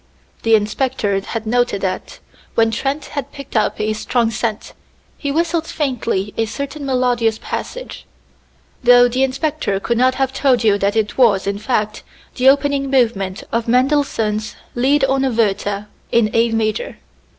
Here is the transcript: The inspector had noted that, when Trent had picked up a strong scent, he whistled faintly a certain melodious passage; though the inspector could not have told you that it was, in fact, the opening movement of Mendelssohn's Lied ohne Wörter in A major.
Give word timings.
The 0.41 0.55
inspector 0.55 1.21
had 1.21 1.45
noted 1.45 1.81
that, 1.81 2.17
when 2.55 2.71
Trent 2.71 3.05
had 3.13 3.31
picked 3.31 3.55
up 3.55 3.79
a 3.79 3.93
strong 3.93 4.31
scent, 4.31 4.73
he 5.15 5.31
whistled 5.31 5.67
faintly 5.67 6.33
a 6.37 6.47
certain 6.47 6.87
melodious 6.87 7.37
passage; 7.37 8.07
though 8.83 9.07
the 9.07 9.21
inspector 9.23 9.79
could 9.79 9.99
not 9.99 10.15
have 10.15 10.33
told 10.33 10.63
you 10.63 10.79
that 10.79 10.95
it 10.95 11.19
was, 11.19 11.45
in 11.45 11.59
fact, 11.59 12.01
the 12.33 12.49
opening 12.49 12.89
movement 12.89 13.43
of 13.51 13.67
Mendelssohn's 13.67 14.55
Lied 14.73 15.03
ohne 15.07 15.31
Wörter 15.35 15.85
in 16.11 16.31
A 16.33 16.49
major. 16.49 16.97